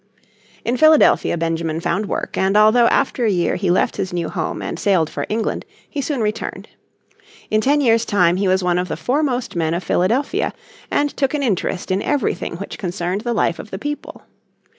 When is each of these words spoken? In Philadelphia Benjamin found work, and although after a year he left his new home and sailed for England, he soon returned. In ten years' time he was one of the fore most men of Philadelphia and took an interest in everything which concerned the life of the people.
In 0.65 0.77
Philadelphia 0.77 1.37
Benjamin 1.37 1.79
found 1.79 2.07
work, 2.07 2.35
and 2.35 2.57
although 2.57 2.87
after 2.87 3.23
a 3.23 3.29
year 3.29 3.55
he 3.55 3.69
left 3.69 3.97
his 3.97 4.11
new 4.11 4.29
home 4.29 4.59
and 4.59 4.79
sailed 4.79 5.11
for 5.11 5.27
England, 5.29 5.63
he 5.87 6.01
soon 6.01 6.21
returned. 6.21 6.69
In 7.51 7.61
ten 7.61 7.81
years' 7.81 8.03
time 8.03 8.37
he 8.37 8.47
was 8.47 8.63
one 8.63 8.79
of 8.79 8.87
the 8.87 8.97
fore 8.97 9.21
most 9.21 9.55
men 9.55 9.75
of 9.75 9.83
Philadelphia 9.83 10.53
and 10.89 11.15
took 11.15 11.35
an 11.35 11.43
interest 11.43 11.91
in 11.91 12.01
everything 12.01 12.55
which 12.55 12.79
concerned 12.79 13.21
the 13.21 13.33
life 13.35 13.59
of 13.59 13.69
the 13.69 13.77
people. 13.77 14.23